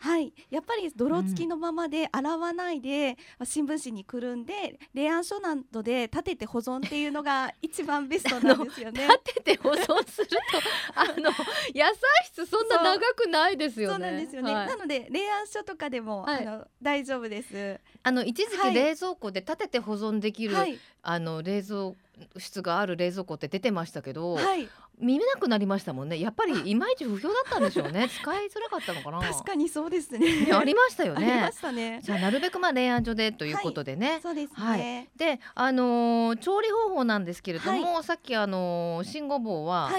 [0.00, 9.06] はい、やっぱり泥付きのままで洗わないで、うん、新聞紙にくるんで冷暗所などで立てて保存っていうのが 一番ベストなんですよね。
[9.06, 10.36] 立てて保存すると
[10.96, 13.94] あの野菜室そんな長くないですよね。
[13.94, 14.54] そうなんですよね。
[14.54, 17.78] はい、なので冷暗所とかでも、はい、あの大丈夫です。
[18.02, 21.92] あの一時期冷蔵庫で立てて保存できる、はい、あの冷蔵
[22.38, 24.68] 室がある冷蔵庫って出てましたけど、はい、
[25.00, 26.20] 見えなくなりましたもんね。
[26.20, 28.08] やっぱりいまいち不評だったんでしょうね。
[28.12, 29.20] 使いづらかったのかな。
[29.20, 31.32] 確かにそうですね、ね、ありましたよね。
[31.32, 32.00] ありましたね。
[32.02, 39.90] じゃあなるべくまあ冷暗所でということでね、はい、そうですね、はい、であのー、調理方法なんですけれども、さっきあのー、新ごぼうは、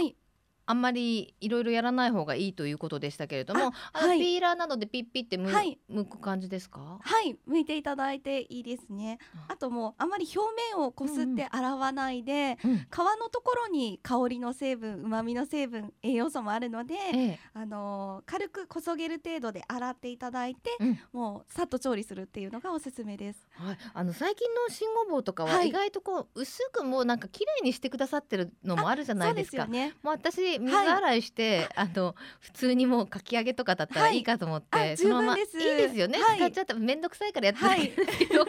[0.72, 7.00] あんまりいろいろやらない方がいいということでしたけれどもあの、ピーラーなどでピッピってむ、はい、剥く感じですか？
[7.02, 7.38] はい。
[7.48, 9.20] 剥いていただいていいですね。
[9.50, 10.40] あともうあまり表
[10.78, 12.72] 面をこすって洗わないで、うん。
[12.72, 12.84] うん、皮
[13.20, 29.66] のところに香りの成分うまみの成分栄養素もあるので、ええ、あの軽くこそげる程度で洗っていただいて、うん、もうさっと調理するっていうのがおすすめです、はい、あの最近の新ごぼうとかは意外とこう、薄くもうなんか綺麗にしてくださってるのもあるじゃないですか。
[29.66, 36.19] すね、もう私水洗いして、はい、あの普通にもうかき揚げとかだったらいいかと思って、はい、そのままいいですよね。
[36.21, 38.45] はい、使っちゃった面倒くさいからやってないんですけど、よ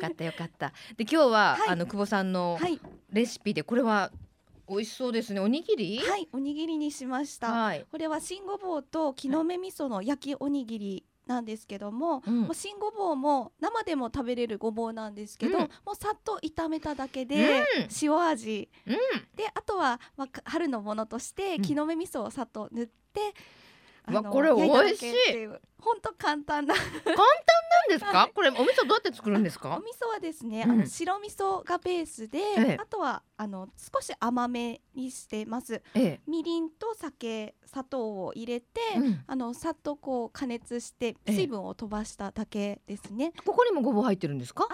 [0.00, 0.72] かったよかった。
[0.96, 2.58] で今日は、あの久保さんの
[3.10, 4.10] レシピでこれは
[4.68, 5.40] 美味しそうですね。
[5.40, 5.98] おにぎり？
[5.98, 7.52] はい、おにぎりにしました。
[7.52, 17.64] はい、これは新ごぼうと木の芽味噌の焼きおにぎりなんですけども、うん、もう新ごぼうも生でも食べれるごぼうなんですけど、うん、もうさっと炒めただけで、
[18.02, 18.68] 塩味、
[19.36, 23.34] であとは、まあ、春のものとして木の芽味噌をさっと塗って、
[24.06, 25.14] わこれ美味しい。
[25.78, 26.74] 本当簡単な。
[26.74, 29.76] 簡単なんですか、はい、これお味噌どうやって作るんですか？
[29.76, 44.66] お味噌はですね、うん、あの白味噌がベースで、ええ、あとはあの少し甘めにしてます、ええ、みりんと酒砂糖を入れて、うん、あのさっとこう加熱して水分を飛ばしただけですね、ここにもごぼう入ってるんですか？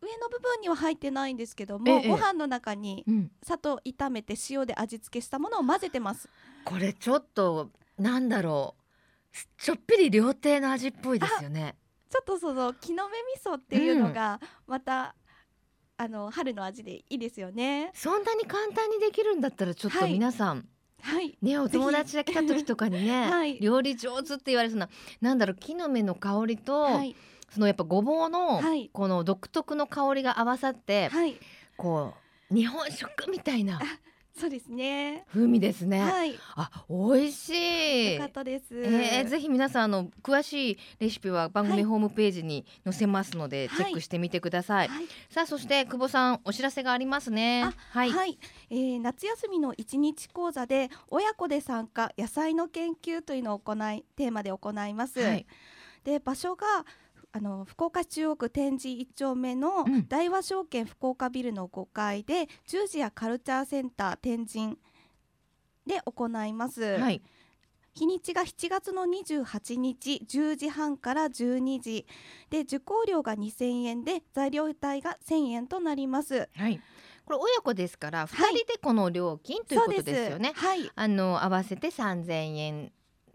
[0.00, 3.04] 上の部分には入ってないんですけども、ええ、ご飯の中に
[3.42, 6.28] 砂糖炒めて塩で味付けしたものを混ぜてます。
[6.64, 8.82] これちょっとなんだろう。
[9.56, 11.76] ちょっぴり料亭の味っぽいですよね。
[12.10, 15.14] ちょっとその木の芽味噌っていうのがまた、
[15.98, 17.90] うん、あの春の味でいいですよね。
[17.94, 20.64] そんなに簡単にできるんだったらちょっと皆さん、はい。
[21.00, 24.88] はい、ねお友達が来た時とかにね、 はい、料理上手って言われそうな
[25.20, 27.14] なんだろう木の芽の香りと、はい、
[27.50, 28.60] そのやっぱごぼうの、
[28.92, 31.10] この独特の香りが合わさって、
[31.76, 32.14] こ
[32.50, 33.80] う日本食みたいな
[34.38, 35.24] そうですね。
[35.32, 36.00] 風味ですね。
[36.00, 36.38] はい。
[36.54, 38.14] あ、美味しい。
[38.14, 38.66] よかったです。
[38.70, 44.88] えー、ぜひ皆さんあの詳しいレシピは番組ホームページに載せますので、チェックしてみてください。
[44.88, 47.68] はい、さあそして久保さんお知らせがありますね。
[47.90, 48.10] はい。
[48.10, 48.38] はい、
[48.70, 55.20] えー、夏休みの一日講座で親子で参加野菜の研究というのを行いテーマで行います。
[55.20, 55.46] はい、
[56.04, 56.86] で場所が
[57.32, 64.78] あの福岡市中央区天神一丁目の大和証券福岡ビルの5階で十字やカルチャーセンター天神
[65.86, 66.82] で行います。
[66.98, 67.22] はい
[67.94, 72.06] 日にちが7月の28日10時半から12時
[72.48, 76.48] で受講料が2000円で材料代が1000円となります。
[76.54, 76.80] はい
[77.24, 80.52] これ親子ですから2人でこの料金、はい、ということですよね。
[80.54, 82.92] はい、あの合わせて3000円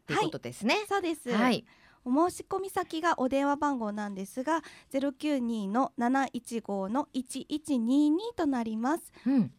[0.08, 0.75] ということですね。
[0.75, 1.32] はい、そうです。
[1.32, 1.63] はい。
[2.06, 4.62] お申し込み先がお電話番号なんですが
[4.92, 9.12] 092の715の1122となります。
[9.26, 9.52] うん。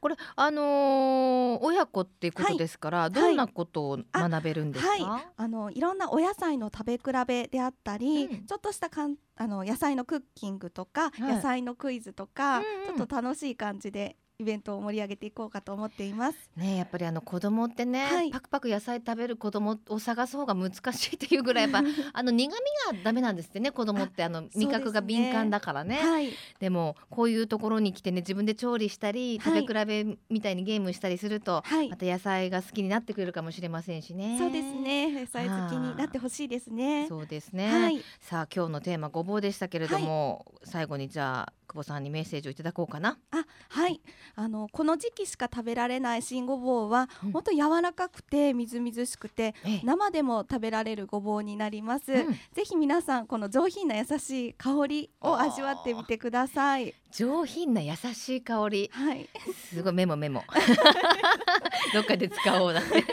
[0.00, 16.50] これあのー、親子っていうことですから、はい、どんなことを学べるんですか、はい、ああのいろんなお野菜の食べ比べであったり、うん、ちょっとしたかんあの野菜のクッキングとか、はい、野菜のクイズとか、うんうん、ちょっと楽しい感じでイベントを盛り上げていこうかと思っています。
[16.56, 21.82] ねやっぱりあの子供ってね、はい、パクパク野菜食べる子供を探す方が難しいというぐらいやっぱ
[22.14, 22.54] あの苦
[22.90, 25.96] 味がダメなんですってね子供ってあの味覚が敏感だからね。
[25.96, 34.38] でねはい、でもこういうところに来てね自分で調理したり食べ比べみたいにゲームしたりすると、はい、また野菜が好きになってくれるかもしれませんしね。
[34.38, 37.06] そうですね野菜好きになってほしいですね。
[37.08, 38.02] そうですね。
[38.20, 43.18] さあ今日のテーマごぼうでしたけれども、最後にじゃあ久保さんにメッセージをいただこうかな。
[43.30, 44.00] あはい
[44.34, 56.94] あのこの時期しか食べられない新ごぼうは、うん、本当柔らかくてみずみずしくて、生でも食べられるごぼうになります、うん、ぜひ皆さんこの上品な優しい香りを味わってみてください。
[57.10, 58.90] 上品な優しい香り。
[58.92, 59.28] はい。
[59.70, 60.44] すごいメモメモ。
[61.92, 63.04] どっかで使おうだね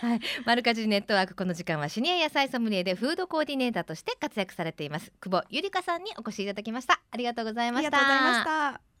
[0.00, 5.12] はい、マルカジネットワークこの時間はシニア野菜ソムリエでフードコーディネーターとして活躍されています。
[5.20, 7.00] 久保ゆりかさんにお越しいただきました。
[7.10, 8.91] ありがとうございました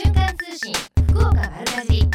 [0.00, 0.72] 瞬間通信
[1.08, 2.08] 福岡丸かじ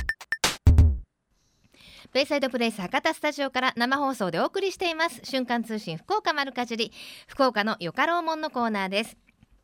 [2.14, 5.20] ベイサイドプレイス博多スタジオから生放送でお送りしています。
[5.24, 6.94] 瞬間通信福岡丸かじり。
[7.28, 9.18] 福岡のよかろうもんのコーナーです。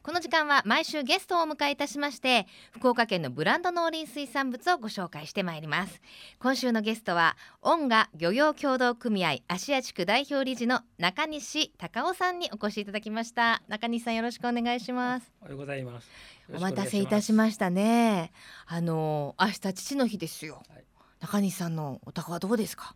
[0.09, 6.01] この時間は毎週ゲストをお迎えいたしまして福岡県のブランド農林水産物をご紹介してまいります。
[6.39, 13.61] 今週のゲストは音賀漁業協同組合芦屋地区代表理事の中西隆夫さんにお越しいただきました。
[13.67, 15.31] 中西さんよろしくお願いします。
[15.41, 16.09] おはようございます。
[16.51, 18.31] お待たせいたしましたね。
[18.65, 20.83] あの明日父の日ですよ、はい、
[21.19, 22.95] 中西さんのお宅はどうですか？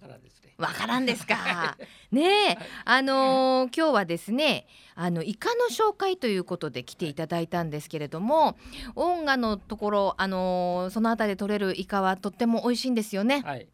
[0.00, 0.45] からんですね。
[0.58, 1.76] わからんですか？
[2.12, 8.56] ねあのー、今日はですね、あのイカの紹介ということで来ていただいたんですけれども、
[8.94, 13.42] 音楽のところ、あのー、そのあたりで取れるイカはとっても美味しいんですよね。
[13.44, 13.68] はい。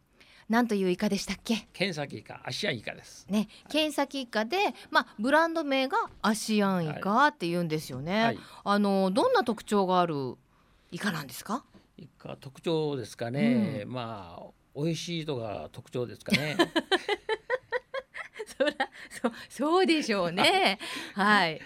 [0.49, 1.69] なんというイカでしたっけ？
[1.71, 3.25] ケンサキイカ、アシアンイカです。
[3.29, 4.57] ね、ケンサキイカで、
[4.91, 8.23] まあブランド名がアシアンイカって言うんですよね。
[8.25, 10.35] はい、あのどんな特徴がある
[10.91, 11.63] イカなんですか？
[11.97, 13.83] イカ特徴ですかね。
[13.85, 14.43] うん、まあ
[14.75, 16.57] 美味しいとが特徴ですかね。
[18.57, 18.71] そら
[19.49, 20.79] そそうでしょうね。
[21.15, 21.61] はい。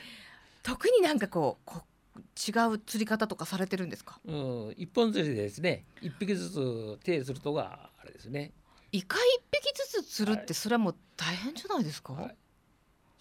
[0.63, 1.83] 特になんかこうこ
[2.17, 4.19] 違う釣り方とかされてるんですか？
[4.25, 8.51] うん、一本釣りでですね、一匹ずつ手するとがあれですね。
[8.91, 12.13] イカ一匹ずつ釣るってそれはもう大変じゃないですか？
[12.13, 12.35] はい、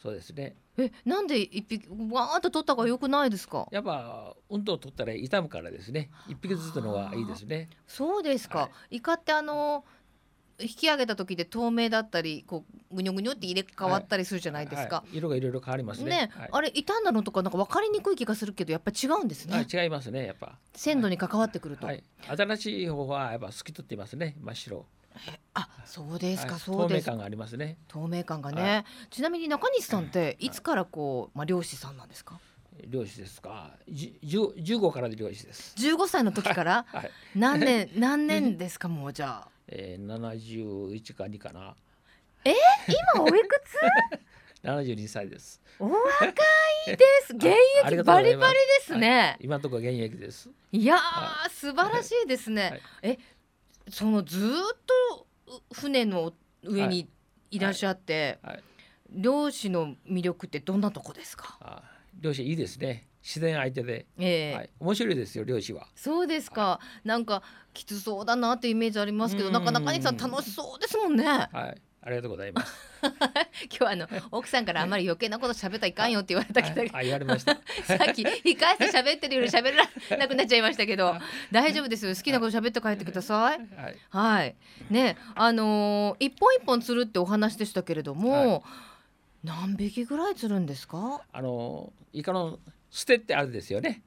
[0.03, 0.57] そうですね。
[0.79, 3.67] え、なんで一匹わーっと取った方が良くないですか？
[3.71, 6.11] やっぱ運動取ったら傷むからですね。
[6.29, 7.71] 一匹ずつのがいいですね。
[7.87, 8.59] そうですか。
[8.59, 9.85] はい、イカってあの
[10.59, 16.31] 引き上げた時で透明だったりこうぐにょぐにょって入れ替わったりするじゃないですか、はいはい、色がいろいろ変わりますね、ね。
[16.33, 20.59] はい、あれ傷んだのとかなんか分かりにくい気がするけどやっぱ違うんですね、違いますねやっぱ。
[20.75, 21.87] 鮮度に関わってくると、
[22.27, 24.87] 新しい方はやっぱ透き通っていますね真っ白
[25.55, 27.07] あ、そうですか、そうです。
[27.07, 27.79] 透明感がありますね。
[27.89, 28.85] 透明感がね。
[29.11, 32.41] ちなみに中西さんっていつからこう、まあ漁師さんなんですか？
[32.89, 33.73] 漁師ですか。
[33.89, 34.13] 十
[34.59, 35.75] 十五からで漁師です。
[35.77, 38.89] 十五歳の時から、 はい、何年 何年ですか？
[38.89, 39.49] もうじゃあ。
[39.69, 41.75] えー、71か2かな。
[42.45, 42.51] え？
[42.51, 42.55] ー、
[43.15, 43.77] 今おいくつ？
[44.63, 45.61] 72歳です。
[45.79, 45.99] お若
[46.89, 47.35] いです。
[47.35, 47.47] 現
[47.85, 49.19] 役バリバリですね。
[49.19, 50.51] はい、今のところ現役です。
[50.73, 52.71] いやー、素晴らしいですね。
[52.71, 53.19] はい、え、
[53.91, 54.51] そのずっ
[55.15, 55.27] と
[55.73, 57.09] 船の上に
[57.51, 57.59] い。
[57.59, 58.63] らっしゃって、はい、
[59.11, 61.83] 漁師の魅力ってどんなとこですか？
[62.21, 63.07] 漁師いいですね。
[63.23, 65.87] 自然相手で、えーはい、面白いですよ漁師は。
[65.95, 71.25] そうですか、はい、なんかきつそうだなってイメージありますけど、なかなかにさん楽しそうですもんね。
[71.25, 72.73] はい、ありがとうございます。
[73.03, 73.19] 今
[73.69, 77.57] 日はあの奥さんからあまり余計なこと喋ったらいかんよって言われたけど、あ言われました。
[77.85, 78.57] さっき控えて
[78.93, 81.17] 喋ってるより喋らなくなっちゃいましたけど、
[81.51, 82.15] 大丈夫ですよ。
[82.15, 83.59] 好きなこと喋って帰ってください。
[83.77, 83.97] はい。
[84.11, 84.57] はい、
[84.89, 88.63] ね、あのー、一本一本釣るってお話でしたけれども、はい、
[89.43, 91.23] 何匹ぐらい釣るんですか？
[91.33, 94.03] あのイカの捨てってあるですよね。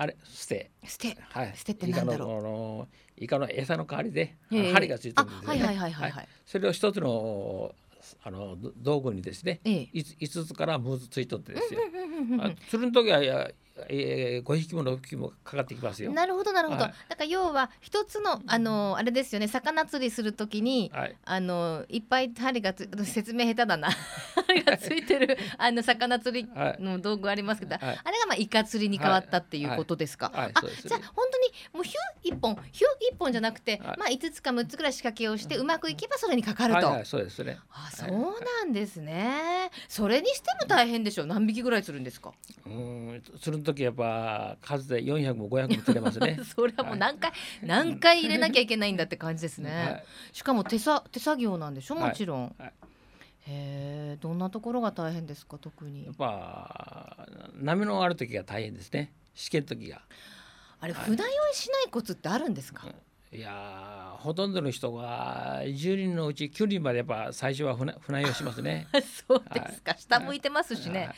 [0.00, 0.70] あれ捨て。
[0.82, 1.18] 捨て。
[1.28, 1.52] はい。
[1.54, 2.94] 捨てってなんだろう。
[3.22, 4.38] イカのイカの餌の代わりで、
[4.72, 5.46] 針がついてるんですね。
[5.46, 7.74] はいはいはいはい、はい、それを一つの
[8.24, 11.80] あの道具にですね、ええ、5つから6つついとってですよ。
[12.70, 13.50] 釣るの時は
[13.88, 16.12] えー、5匹も6匹もかかってきますよ。
[16.12, 16.82] なるほどなるほど。
[16.82, 23.90] はい、だから要は一つのあのあれですよね魚釣りするときに、はい、あのいっぱい針がつ説明下手だな
[24.46, 30.30] 針 がついてるあの魚釣りの道具ありますけど、はい、あれがまあイカ釣りに変わったっていうことですか？
[30.34, 36.86] あじゃあ本当にもうヒュ一本ヒュ一本じゃなくて、まあ5つか6つぐらい仕掛けをして、うまくいけばそれにかかると。
[36.88, 37.58] はいそうですね。
[37.70, 39.70] あそうなんですね。
[39.88, 41.26] それにしても大変でしょう。
[41.26, 42.32] 何匹ぐらい釣るんですか？
[42.66, 46.38] うん釣る時やっぱ数で400も500も釣れますね。
[46.44, 51.94] それはもう何回、はい、何回入れなきゃいけないんだって感じですね、はい、しかも手さ手作業なんでしょ？
[51.94, 52.72] もちろん、はい、へ
[53.46, 56.04] えどんなところが大変ですか特に？
[56.06, 59.12] やっぱ波のある時が大変ですね。
[59.34, 60.02] 試験時が。
[60.80, 62.86] あれ船酔いしないコツってあるんですか、
[63.30, 68.88] いやほとんどの人が10人のうち9人までやっぱ最初は船船酔いしますね。
[69.28, 71.10] そうですか、下向いてますしね、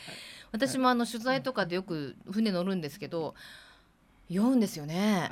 [0.53, 3.33] 私もあの取材とかでよく船乗るんですけど
[4.29, 5.31] 酔うんですよね。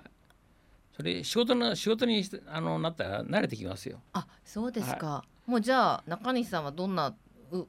[0.97, 4.01] それ仕事の仕事にあのなったら慣れてきますよ。
[4.13, 5.07] あそうですか。
[5.07, 7.15] はい、もうじゃあ中西さんはどんな
[7.51, 7.67] う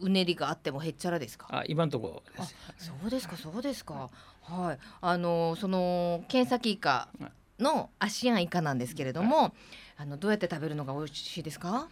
[0.00, 1.46] うねりがあってもへっちゃらですか？
[1.50, 2.54] あ今のところです。
[2.78, 4.10] そうですかそうですか。
[4.42, 4.78] はい。
[5.00, 7.08] あのその検査イカ
[7.58, 9.52] のアシアンイカなんですけれども、はい、
[9.98, 11.88] あのどうやって食べるのが美味しいですか？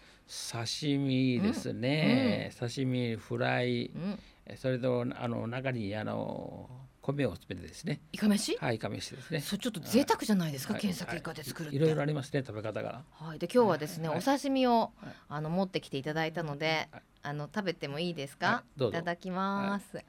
[0.53, 2.51] 刺身ですね。
[2.57, 3.87] うんうん、刺身フライ。
[3.87, 4.19] うん
[4.57, 6.71] それとあの中にあの
[7.03, 8.01] 米を詰めてですね。
[8.13, 8.57] イカ飯？
[8.59, 9.41] はい、イカ飯ですね。
[9.41, 13.03] そちょっと贅沢じゃないですか、検索イカで作るいろいろありますね、食べ方が。
[13.13, 14.93] はい、で今日はですね、お刺身を
[15.29, 16.89] あの持ってきていただいたので、
[17.23, 18.63] あの食べてもいいですか？
[18.79, 20.03] いただきます。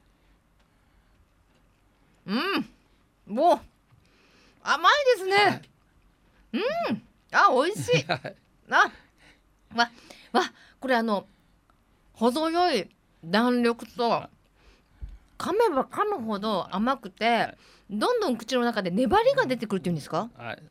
[2.26, 3.60] うん、もう
[4.62, 5.62] 甘いですね。
[6.52, 8.04] うん、あ、美味し い。
[8.08, 8.20] あ、
[9.74, 9.90] わ、
[10.32, 11.26] わ、これあの
[12.12, 12.88] 程よい
[13.24, 14.24] 弾力と
[15.38, 17.56] 噛めば噛むほど甘くて、
[17.90, 20.62] どんどん口の中で粘りが出てくるっていうんですか、はい。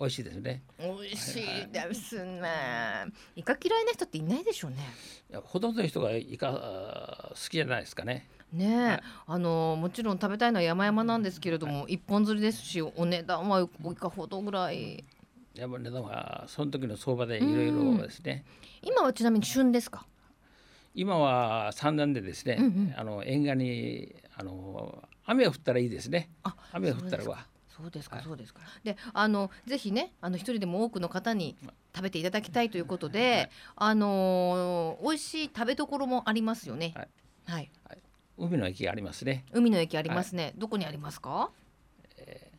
[0.00, 0.62] 美味しいですね。
[0.80, 2.42] 美味しいですね。
[3.36, 4.78] イカ嫌いな人っていないでしょうね。
[5.30, 8.26] いやほとんどの人がイカ好きじゃないですかね。
[8.52, 15.04] ね、はい、あのもちろん食べたいのは山々なんですけれども、はい、一本釣りですしお値段はいかほどぐらい？
[15.54, 18.44] やっぱ値段はその時の相場でいろいろですね、
[18.82, 20.04] 今はちなみに旬ですか？
[20.94, 26.30] 今は産卵でですね、うんうん、あの沿岸にあの雨が降ったらいいですね
[26.72, 28.60] 雨が降ったらはそうですか、そうですか。
[28.84, 31.56] で、あのぜひね、あの一人でも多くの方に
[31.96, 36.92] 食べていただきたいということで、はい、あのー、美味しい食べどころもありますよね。
[36.94, 37.08] はい。
[37.46, 37.70] はい。
[37.88, 37.98] はい、
[38.36, 39.46] 海の駅ありますね。
[39.52, 40.52] 海の駅ありますね。
[40.58, 41.50] どこにありますか？
[42.18, 42.50] え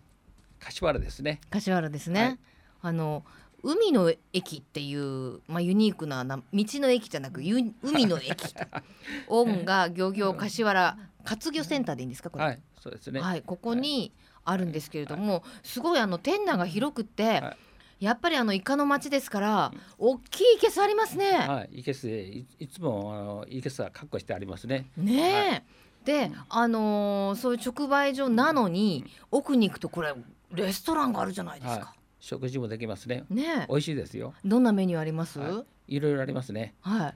[0.59, 1.39] ー、柏原ですね。
[1.51, 2.39] 柏原ですね。
[2.81, 3.23] あの
[3.63, 7.73] 海の駅っていう、まあ、ユニークなな道の駅じゃなく海
[8.05, 8.53] の駅。
[9.27, 13.21] 音が漁業柏原活魚センターでいいんですかこれ、はい、そうですね。
[13.21, 14.11] はいここに
[14.45, 17.55] あるんですけれども、はい、すごいあの店内が広くって、は
[18.01, 21.31] い、やっぱりあのイカの町ですから、大きいいけすありますね。
[21.31, 24.87] はいいけすいいつもあのいけすは確保してありますね。
[24.97, 25.65] ね
[26.03, 30.13] で、あのー、そういう直売所なのに、奥に行くとこれ
[30.51, 31.95] レストランがあるじゃないですか、
[32.25, 33.25] 食事もできますね。
[33.29, 34.33] ね、美味しいですよ。
[34.45, 35.39] どんなメニューあります？
[35.39, 36.73] はい、いろいろありますね。
[36.79, 36.99] はい。
[37.01, 37.15] はい、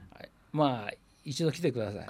[0.52, 0.94] まあ
[1.24, 2.06] 一度来てください。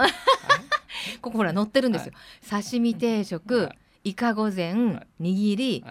[1.23, 2.13] ここほら載ってるんですよ。
[2.51, 5.85] はい、刺身定食、はい、イカ御膳、握り、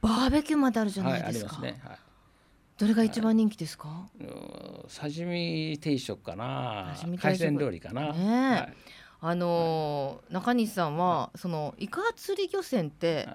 [0.00, 1.60] バーベキューまであるじゃないですか。
[1.60, 1.78] ね、
[2.78, 4.08] どれが一番人気ですか？
[4.88, 6.96] 刺身定食かな。
[7.18, 8.14] 海鮮料理かな。
[8.14, 8.72] ね、
[9.20, 13.28] あのー、中西さんはそのイカ釣り漁船って。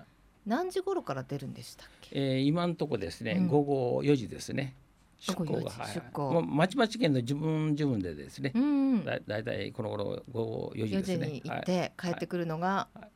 [0.49, 4.73] 何時頃から出るんでしたっけ、えー、今のとこですね、うん、午後4時ですね。
[5.19, 11.25] 出港が、はい、出港もうまちまち県の自分自分でですね、うん、だだいたいこの頃午後4時ですね。
[11.27, 12.99] 4時に行って帰ってくるのが、はい。
[13.01, 13.09] はい、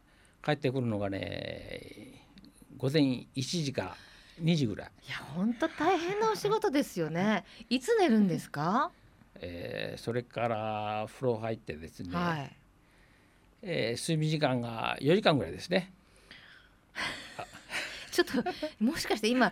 [0.46, 2.28] 帰ってくるのがね
[2.78, 3.96] 午前1時か
[4.40, 4.92] 2時ぐらい。
[5.08, 7.46] いや本当大変なお仕事ですよね。
[7.68, 7.80] い。
[7.80, 8.92] つ寝るんですか、
[9.40, 12.56] えー、それから風呂入ってですね、はい。
[13.64, 15.92] えー、睡眠時間が4時間ぐらいですね
[18.12, 19.52] ちょっともしかして今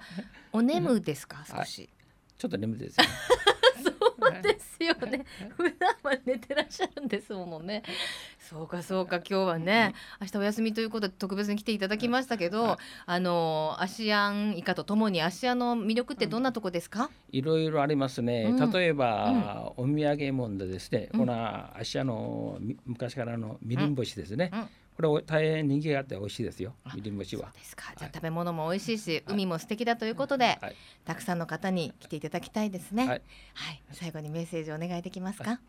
[0.52, 1.44] お眠ですか？
[1.48, 1.90] 少し、
[2.38, 3.08] ちょっと眠いです、ね、
[3.84, 3.92] そ
[4.40, 5.26] うですよね。
[5.58, 7.84] 普段は寝てらっしゃるんですものね。
[8.40, 24.52] そうかそうか今日はね明日お休みということで特別に来ていただきましたけど、あのアシアンイカとともにアシアの魅力ってどんなとこですか、いろいろありますね、うん、例えば、うん、お土産物でですね、うん、このアシアの昔からのみりん干しですね、
[24.96, 26.74] これ大変人気があって美味しいですよ。
[26.96, 27.52] みりん干しは。
[27.54, 27.94] ですか。
[27.98, 30.60] じゃあ、食べ物も美味しいし、海も素敵だということで、
[31.06, 33.08] たくさんの方に来ていただきたいですね。
[33.08, 33.22] はい、
[33.92, 35.60] 最後にメッセージお願いできますか、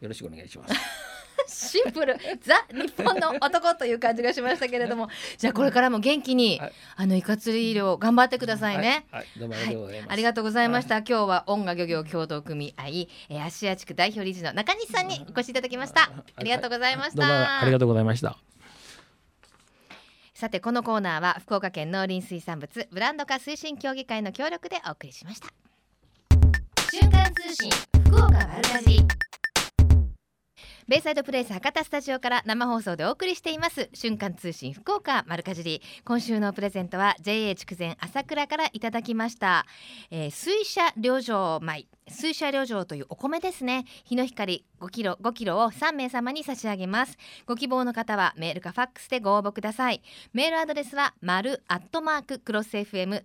[0.00, 0.74] よろしくお願いします。
[1.46, 5.08] シンプルザ日本の男という感じがしましたけれども。
[5.38, 12.86] じゃあこれからも元気に、はい、あのイカ釣り漁頑張ってくださいね、はい、どうもありがとうございます、ありがとうございました、今日は音楽漁業協同組合、
[13.28, 16.10] えー、芦屋地区代表理事の中西さんにお越しいただきました。
[16.36, 18.51] ありがとうございました、ありがとうございました
[20.42, 25.46] さてこのコーナーは福岡県農林水産物ブランド化推進協議会の協力でお送りしました。
[26.90, 27.70] 瞬間通信
[28.06, 29.06] 福岡丸かじ
[30.92, 33.88] ベイサイドプレイス博多スタジオから生放送でお送りしています。
[33.94, 35.80] 瞬間通信福岡丸かじり。
[36.04, 39.64] 今週のプレゼントは JA 筑前朝倉からいただきました、
[40.10, 41.86] えー、水車両場米。
[42.08, 43.86] 水車旅情というお米ですね。
[44.04, 47.16] 日の光5キロ5キロを3名様に差し上げます。
[47.46, 50.02] ご希望の方はメールかファックスでご応募ください。
[50.32, 53.20] メールアドレスは丸アットマーククロス FM.co.jp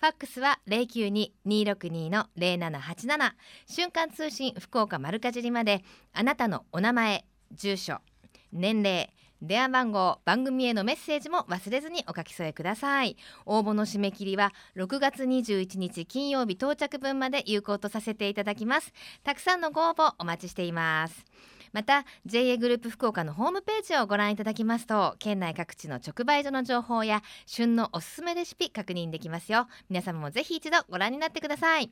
[0.00, 3.32] ファックスは092-262の0787
[3.66, 5.82] 瞬間通信福岡丸かじりまで
[6.12, 7.98] あなたのお名前住所
[8.52, 9.10] 年齢
[9.42, 13.16] 電話番号番組へのメッセージも忘れずにお書き添えください。
[13.46, 18.92] 応募の締め切りは6月21日金曜日到着分まで有効とさせていただきます。
[19.24, 21.24] たくさんのご応募お待ちしています。
[21.72, 29.68] また JA グループ福岡のホームページをご覧いただきますと県内各地の直売所の情報や旬のおすすめレシピ確認できますよ。
[29.88, 31.90] 皆様もぜひ一度ご覧になってください。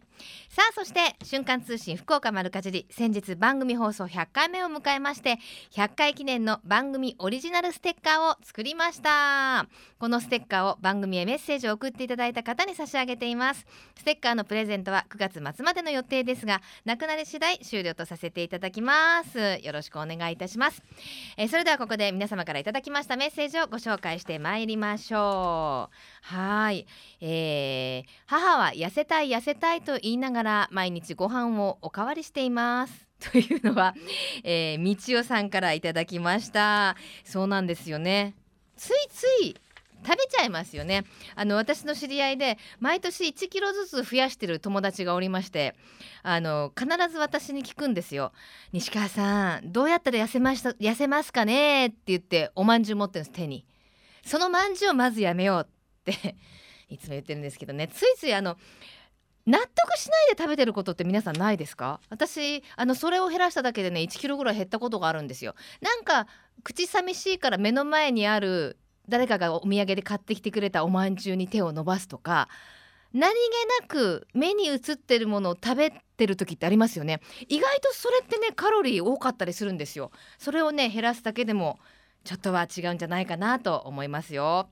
[0.49, 2.87] さあそして瞬間通信福岡丸かじり。
[2.91, 5.39] 先日番組放送100回目を迎えまして
[5.73, 9.67] 100回記念の番組オリジナルステッカーを作りました。
[9.99, 13.67] このステッカーを番組へメッセージを送っていただいた方に差し上げています。
[13.97, 19.68] ステッカーのプレゼントは9月末までの予定ですがなくなり次第終了とさせていただきます。
[19.69, 20.83] よろしくお願いいたします、
[21.37, 26.35] えー、それではここで皆様からいただきましたメッセージをご紹介してまいりましょう。
[26.35, 26.87] はい、
[27.21, 33.07] えー、母は痩せたい痩せたいと言いながら毎日ご飯をおかわりしています。
[33.33, 33.95] というのは、
[34.45, 36.97] えー、道代さんからいただきました。
[37.25, 38.35] そうなんですよね。
[38.77, 39.57] ついつい
[40.05, 41.05] 食べちゃいますよね。
[41.35, 45.75] あの私の知り合いで毎年1キロずつ増やしてる友達がおりまして
[46.23, 48.33] あの必ず私に聞くんですよ
[48.73, 51.87] 西川さんどうやったら痩せました痩せますかね？
[51.87, 53.65] って言っておまんじゅう持ってるんです手に
[54.25, 56.37] そのまんじゅうをまずやめようって
[56.89, 57.89] いつも言ってるんですけどね。
[57.89, 58.57] ついついあの
[59.47, 62.01] 納得しないで食べてることって皆さんないですか？
[62.11, 65.55] 私あのそれを減らしただけでね1キロぐらい減ったことがあるんですよ。
[65.81, 66.27] なんか
[66.65, 68.79] 口寂しいから目の前にある
[69.09, 72.49] 誰かがお土産で買ってきてくれたおまんじゅうに手を伸ばすとか
[73.13, 77.21] 何気なく目に映ってるものを食べてる時ってありますよね。
[77.49, 80.11] 意外とそれってねカロリー多かったりするんですよ。
[80.39, 81.79] それをね減らすだけでも
[82.25, 84.69] ちょっとは違うんじゃないかなと思いますよ。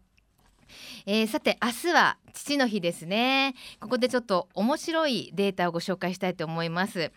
[1.07, 3.55] えー、さて明日は父の日ですね。
[3.81, 7.11] ここでちょっと面白いデータをご紹介したいと思います。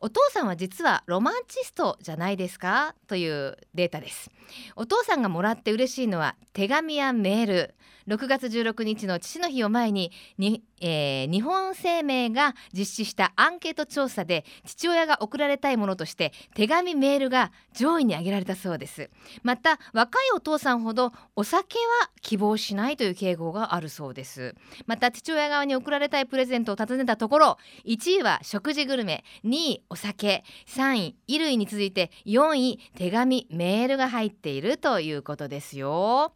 [0.00, 2.94] お父さんは実はロマンチストじゃないですか？
[3.06, 4.28] というデータです。
[4.74, 7.74] お父さんがもらって嬉しいのは手紙やメール。
[8.08, 19.10] 6月16日の父の日を前にに、えー、日本生命が実施したアンケート調査で父親が送られたいものとして手紙メールが上位に挙げられたそうです。
[19.42, 24.54] また若いお父さんほどお酒は希望しないという傾向があるそうです。
[24.86, 36.32] また父親側に送られたいプレゼントを尋ねたところ1位は食事グルメ2位お酒3位衣類に続いて4位手紙メールが入っているということですよ。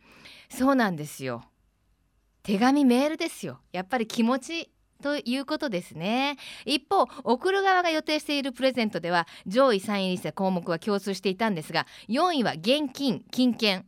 [0.49, 1.45] そうなんですよ。
[2.43, 3.61] 手紙メールですよ。
[3.73, 4.71] やっぱり気持ち
[5.03, 6.37] ということですね。
[6.65, 13.87] 一方送る側が予定しているプレゼントでは上位3位にした項目は共通していたんですが4位は現金金券。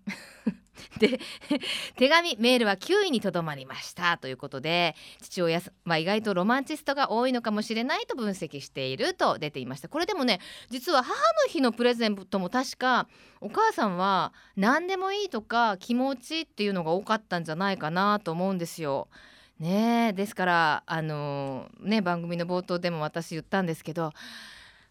[0.98, 1.20] で
[1.96, 13.08] 手紙メールは9位にとどまりましたということで父親は意外とロマンチストが多いのかもしれないと分析していると出ていましたこれでもね実は母の日のプレゼントも確か
[13.40, 19.08] お母さんは何でもいいとか気持ちっていうのが多かったんじゃないかなと思うんですよ。
[19.58, 24.12] ねですからあのー、ね番組の冒頭でも私言ったんですけど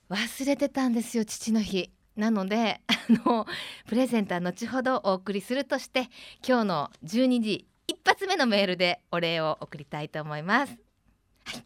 [0.10, 1.92] 忘れてたんですよ父の日。
[2.16, 2.93] なのであ
[3.26, 3.45] の
[3.88, 6.09] プレゼントは後ほどお送りするとして
[6.47, 10.78] 今日の12時一発目のメールでお礼を送りたいと思います。
[11.43, 11.64] はい、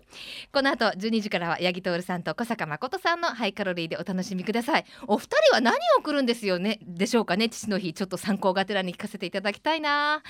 [0.54, 4.86] この後12時からは八木徹さんと小坂誠さんのハイカロリーでお楽しみください。
[5.08, 6.80] お二人は何を送るんですよね？
[6.82, 7.50] でしょうかね？
[7.50, 10.24] 父の日ちょっと参考がてらに聞かせていただきたいな。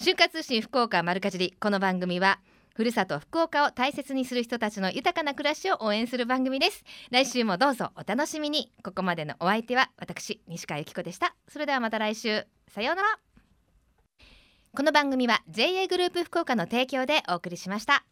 [0.00, 1.54] 瞬間通信福岡丸かじり。
[1.58, 2.38] この番組は
[2.74, 6.84] ふるさと福岡を大切にする人たちの豊かな暮らしを応援する番組です。
[7.10, 8.72] 来週もどうぞお楽しみに。
[8.82, 11.36] ここまでのお相手は私西川由紀子でした。
[11.48, 12.46] それではまた来週。
[12.68, 13.18] さようなら。
[14.76, 18.04] この番組は JA グループ福岡の提供でお送りしました。